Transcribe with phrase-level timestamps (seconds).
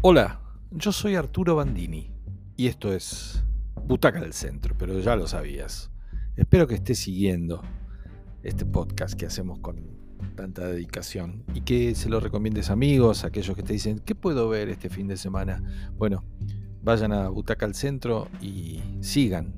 [0.00, 2.12] Hola, yo soy Arturo Bandini
[2.56, 3.42] y esto es
[3.84, 5.90] Butaca del Centro, pero ya lo sabías.
[6.36, 7.62] Espero que estés siguiendo
[8.44, 9.98] este podcast que hacemos con
[10.36, 14.68] tanta dedicación y que se lo recomiendes amigos, aquellos que te dicen, ¿qué puedo ver
[14.68, 15.60] este fin de semana?
[15.96, 16.22] Bueno,
[16.80, 19.52] vayan a Butaca al Centro y sigan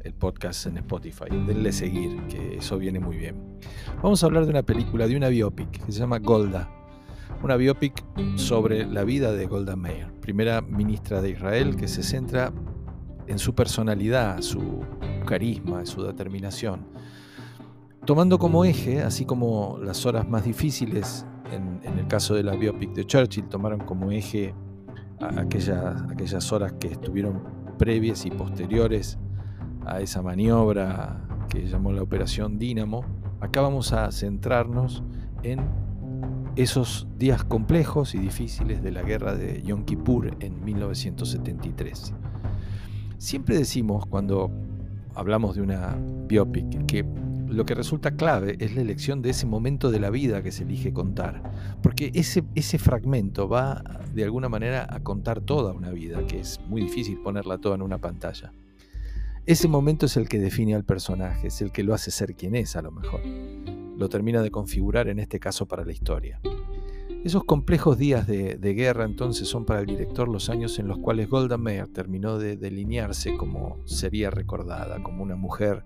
[0.00, 1.30] el podcast en Spotify.
[1.46, 3.58] Denle seguir, que eso viene muy bien.
[4.02, 6.74] Vamos a hablar de una película, de una biopic que se llama Golda
[7.42, 8.04] una biopic
[8.36, 12.52] sobre la vida de Golda Meir, primera ministra de Israel que se centra
[13.26, 14.80] en su personalidad, su
[15.26, 16.86] carisma, su determinación,
[18.04, 22.92] tomando como eje, así como las horas más difíciles, en, el caso de la biopic
[22.94, 24.54] de Churchill, tomaron como eje
[25.20, 27.42] aquellas, aquellas horas que estuvieron
[27.78, 29.18] previas y posteriores
[29.86, 33.04] a esa maniobra que llamó la Operación Dínamo,
[33.40, 35.02] acá vamos a centrarnos
[35.42, 35.60] en
[36.58, 42.12] esos días complejos y difíciles de la guerra de Yom Kippur en 1973.
[43.16, 44.50] Siempre decimos cuando
[45.14, 47.04] hablamos de una biopic que
[47.46, 50.64] lo que resulta clave es la elección de ese momento de la vida que se
[50.64, 51.44] elige contar,
[51.80, 56.60] porque ese, ese fragmento va de alguna manera a contar toda una vida, que es
[56.68, 58.52] muy difícil ponerla toda en una pantalla.
[59.46, 62.56] Ese momento es el que define al personaje, es el que lo hace ser quien
[62.56, 63.20] es a lo mejor
[63.98, 66.40] lo termina de configurar en este caso para la historia.
[67.24, 71.28] Esos complejos días de, guerra entonces son para el director los años en los cuales
[71.28, 75.84] Golda Meir terminó de delinearse como sería recordada, como una mujer,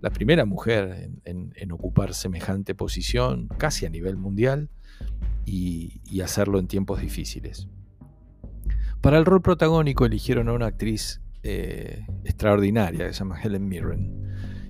[0.00, 4.68] la primera mujer en, ocupar semejante posición casi a nivel mundial
[5.46, 7.68] y, hacerlo en tiempos difíciles.
[9.00, 14.27] Para el rol protagónico eligieron a una actriz eh, extraordinaria que se llama Helen Mirren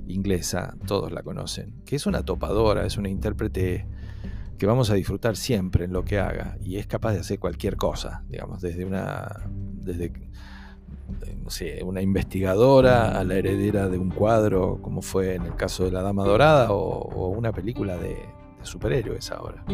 [0.09, 3.87] inglesa, todos la conocen, que es una topadora, es una intérprete
[4.59, 7.77] que vamos a disfrutar siempre en lo que haga y es capaz de hacer cualquier
[7.77, 9.49] cosa, digamos, desde una
[9.83, 10.13] desde
[11.43, 15.85] no sé, una investigadora a la heredera de un cuadro, como fue en el caso
[15.85, 19.65] de La Dama Dorada, o, una película de, de, superhéroes ahora.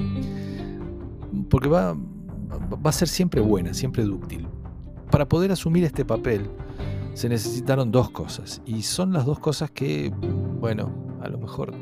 [1.51, 4.47] Porque va, va a ser siempre buena, siempre dúctil.
[5.11, 6.49] Para poder asumir este papel,
[7.15, 8.61] se necesitaron dos cosas.
[8.67, 10.13] Y son las dos cosas que,
[10.61, 11.73] bueno, a lo mejor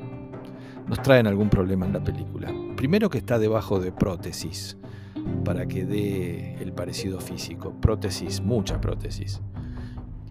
[0.87, 2.53] nos traen algún problema en la película.
[2.77, 4.77] Primero que está debajo de prótesis,
[5.45, 7.75] para que dé el parecido físico.
[7.81, 9.41] Prótesis, mucha prótesis.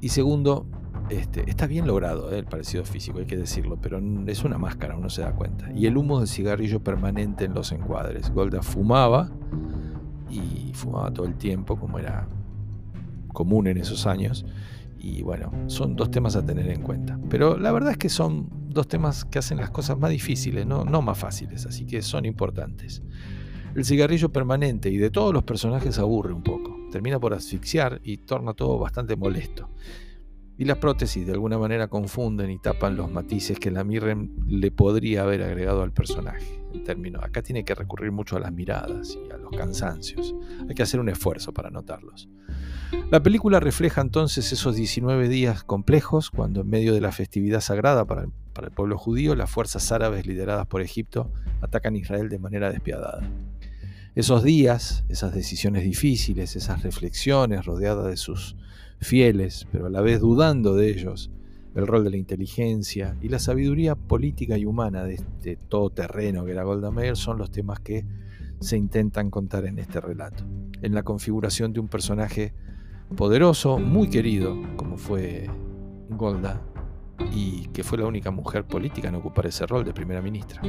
[0.02, 0.66] Y segundo,
[1.10, 4.96] este, está bien logrado eh, el parecido físico, hay que decirlo, pero es una máscara,
[4.96, 5.72] uno se da cuenta.
[5.74, 8.32] Y el humo del cigarrillo permanente en los encuadres.
[8.32, 9.30] Golda fumaba
[10.30, 12.28] y fumaba todo el tiempo, como era
[13.28, 14.46] común en esos años.
[15.04, 17.20] Y bueno, son dos temas a tener en cuenta.
[17.28, 20.86] Pero la verdad es que son dos temas que hacen las cosas más difíciles, no,
[20.86, 23.02] no más fáciles, así que son importantes.
[23.74, 28.18] El cigarrillo permanente y de todos los personajes aburre un poco, termina por asfixiar y
[28.18, 29.70] torna todo bastante molesto.
[30.62, 34.70] Y las prótesis de alguna manera confunden y tapan los matices que la Mirren le
[34.70, 36.62] podría haber agregado al personaje.
[36.72, 40.36] En términos, acá tiene que recurrir mucho a las miradas y a los cansancios.
[40.70, 42.30] Hay que hacer un esfuerzo para notarlos.
[43.10, 48.06] La película refleja entonces esos 19 días complejos cuando en medio de la festividad sagrada
[48.06, 52.38] para el, para el pueblo judío, las fuerzas árabes lideradas por Egipto atacan Israel de
[52.38, 53.28] manera despiadada.
[54.14, 58.56] Esos días, esas decisiones difíciles, esas reflexiones rodeadas de sus
[59.02, 61.32] fieles, pero a la vez dudando de ellos,
[61.76, 66.52] el rol de la inteligencia y la sabiduría política y humana de este todoterreno que
[66.52, 68.06] era Golda Meir son los temas que
[68.60, 70.44] se intentan contar en este relato,
[70.82, 72.54] en la configuración de un personaje
[73.16, 75.50] poderoso, muy querido, como fue
[76.10, 76.62] Golda,
[77.32, 80.62] y que fue la única mujer política en ocupar ese rol de primera ministra.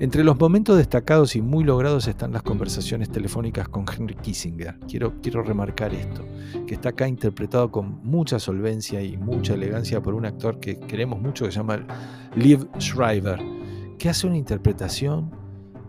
[0.00, 4.78] Entre los momentos destacados y muy logrados están las conversaciones telefónicas con Henry Kissinger.
[4.88, 6.24] Quiero, quiero remarcar esto,
[6.66, 11.20] que está acá interpretado con mucha solvencia y mucha elegancia por un actor que queremos
[11.20, 11.86] mucho que se llama
[12.34, 13.40] Liv Schreiber,
[13.98, 15.41] que hace una interpretación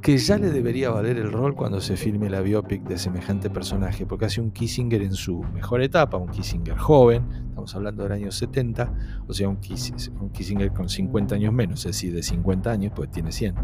[0.04, 4.06] que ya le debería valer el rol cuando se filme la biopic de semejante personaje,
[4.06, 8.30] porque hace un Kissinger en su mejor etapa, un Kissinger joven, estamos hablando del año
[8.30, 8.94] 70,
[9.26, 13.32] o sea, un Kissinger, con 50 años menos, es decir, de 50 años, pues tiene
[13.32, 13.56] 100.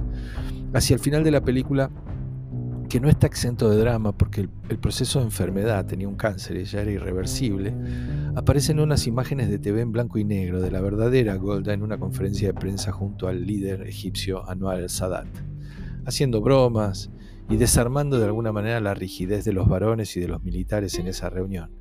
[0.74, 1.92] Hacia el final de la película,
[2.88, 6.64] que no está exento de drama porque el, proceso de enfermedad tenía un cáncer y
[6.64, 7.76] ya era irreversible,
[8.38, 11.98] aparecen unas imágenes de TV en blanco y negro de la verdadera Golda en una
[11.98, 15.28] conferencia de prensa junto al líder egipcio Anwar el-Sadat
[16.10, 17.10] haciendo bromas
[17.50, 21.08] y desarmando de alguna manera la rigidez de los varones y de los militares en
[21.08, 21.72] esa reunión.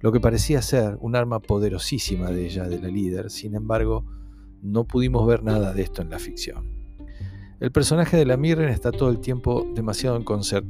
[0.00, 4.06] Lo que parecía ser un arma poderosísima de ella, de la líder, sin embargo,
[4.62, 6.80] no pudimos ver nada de esto en la ficción.
[7.60, 10.16] El personaje de la Mirren está todo el tiempo demasiado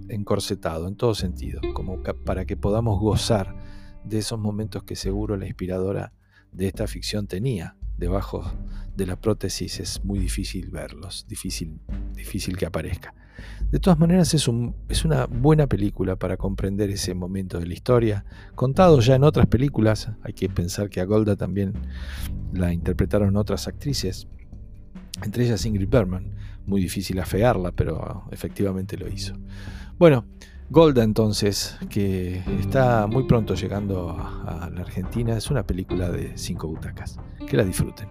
[0.09, 3.55] encorsetado, en todo sentido, como para que podamos gozar
[4.05, 6.13] de esos momentos que seguro la inspiradora
[6.51, 7.77] de esta ficción tenía.
[7.97, 8.43] Debajo
[8.97, 11.81] de la prótesis es muy difícil verlos, difícil,
[12.21, 13.15] difícil que aparezca.
[13.71, 14.49] De todas maneras es,
[14.89, 18.25] es una buena película para comprender ese momento de la historia,
[18.55, 21.75] contado ya en otras películas, hay que pensar que a Golda también
[22.53, 24.27] la interpretaron otras actrices,
[25.23, 26.35] entre ellas Ingrid Bergman,
[26.67, 29.35] muy difícil afearla, pero efectivamente lo hizo.
[29.99, 30.25] Bueno,
[30.71, 36.69] Golda entonces, que está muy pronto llegando a, la Argentina, es una película de cinco
[36.69, 37.19] butacas.
[37.49, 38.09] Que la disfruten.